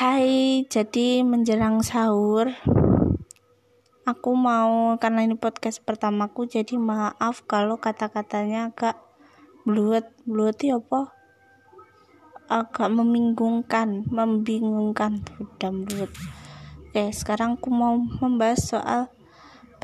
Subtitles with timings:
[0.00, 2.48] Hai, jadi menjelang sahur
[4.08, 8.96] aku mau karena ini podcast pertamaku jadi maaf kalau kata-katanya agak
[9.68, 10.08] bluet.
[10.24, 11.12] Bluet ya apa?
[12.48, 15.20] Agak membingungkan membingungkan.
[15.36, 16.08] Udah bluet.
[16.88, 19.12] Oke sekarang aku mau membahas soal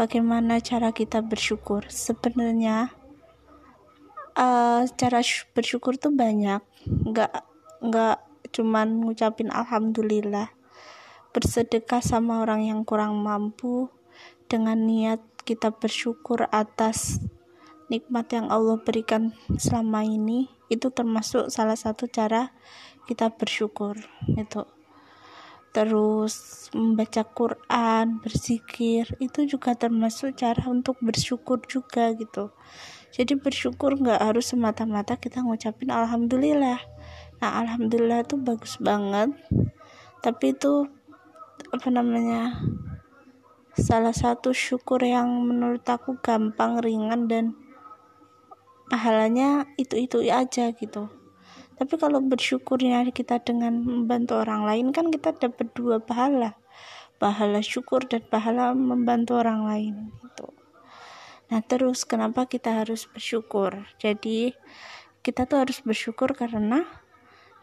[0.01, 1.93] bagaimana cara kita bersyukur.
[1.93, 2.89] Sebenarnya
[4.33, 5.21] uh, cara
[5.53, 6.65] bersyukur tuh banyak.
[7.05, 7.45] Nggak
[7.85, 8.17] nggak
[8.57, 10.49] cuman ngucapin alhamdulillah.
[11.37, 13.93] Bersedekah sama orang yang kurang mampu
[14.49, 17.21] dengan niat kita bersyukur atas
[17.93, 22.51] nikmat yang Allah berikan selama ini itu termasuk salah satu cara
[23.07, 23.95] kita bersyukur
[24.35, 24.67] itu
[25.71, 32.49] terus membaca Quran berzikir itu juga termasuk cara untuk bersyukur juga gitu.
[33.13, 36.81] Jadi bersyukur nggak harus semata-mata kita ngucapin alhamdulillah
[37.43, 39.33] nah alhamdulillah itu bagus banget.
[40.25, 40.89] Tapi itu
[41.73, 42.63] apa namanya
[43.77, 47.45] salah satu syukur yang menurut aku gampang ringan dan
[48.89, 51.13] pahalanya itu-itu aja gitu.
[51.77, 56.57] Tapi kalau bersyukurnya kita dengan membantu orang lain kan kita dapat dua pahala.
[57.21, 60.53] Pahala syukur dan pahala membantu orang lain gitu.
[61.53, 63.85] Nah terus kenapa kita harus bersyukur?
[64.01, 64.57] Jadi
[65.21, 66.89] kita tuh harus bersyukur karena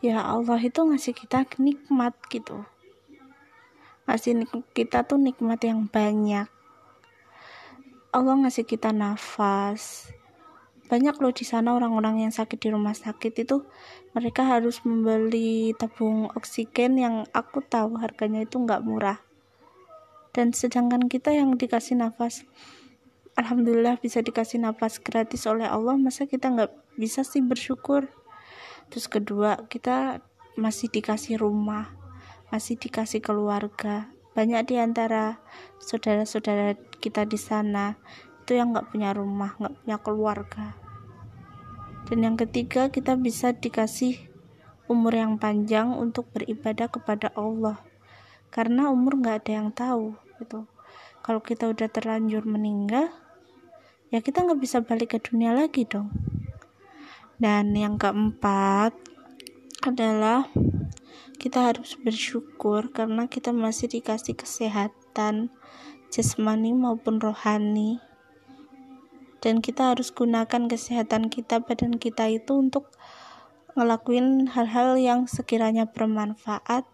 [0.03, 2.67] ya Allah itu ngasih kita nikmat gitu.
[4.03, 4.43] Ngasih
[4.75, 6.51] kita tuh nikmat yang banyak.
[8.11, 10.11] Allah ngasih kita nafas.
[10.91, 13.63] Banyak loh di sana orang-orang yang sakit di rumah sakit itu.
[14.11, 19.23] Mereka harus membeli tabung oksigen yang aku tahu harganya itu nggak murah.
[20.35, 22.43] Dan sedangkan kita yang dikasih nafas
[23.33, 26.69] Alhamdulillah bisa dikasih nafas gratis oleh Allah masa kita nggak
[27.01, 28.05] bisa sih bersyukur
[28.93, 30.21] terus kedua kita
[30.53, 32.03] masih dikasih rumah
[32.53, 34.13] masih dikasih keluarga.
[34.37, 35.41] Banyak di antara
[35.81, 37.97] saudara-saudara kita di sana
[38.45, 40.65] itu yang nggak punya rumah nggak punya keluarga.
[42.05, 44.29] Dan yang ketiga kita bisa dikasih
[44.85, 47.81] umur yang panjang untuk beribadah kepada Allah.
[48.53, 50.69] Karena umur nggak ada yang tahu gitu.
[51.25, 53.09] Kalau kita udah terlanjur meninggal
[54.13, 56.13] ya kita nggak bisa balik ke dunia lagi dong
[57.41, 58.93] dan yang keempat
[59.83, 60.47] adalah
[61.41, 65.51] kita harus bersyukur karena kita masih dikasih kesehatan
[66.13, 67.99] jasmani maupun rohani.
[69.43, 72.87] Dan kita harus gunakan kesehatan kita badan kita itu untuk
[73.75, 76.85] ngelakuin hal-hal yang sekiranya bermanfaat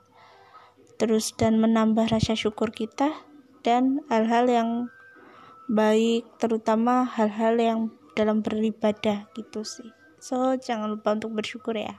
[0.95, 3.11] terus dan menambah rasa syukur kita
[3.61, 4.69] dan hal-hal yang
[5.67, 7.79] baik terutama hal-hal yang
[8.16, 10.35] dalam beribadah gitu sih So,
[10.68, 11.94] jangan lupa untuk bersyukur ya.